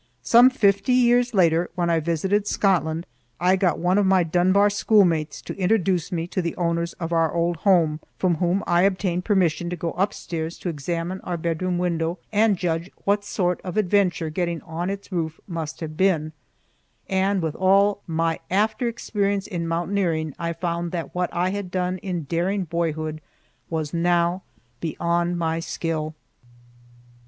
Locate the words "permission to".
9.25-9.75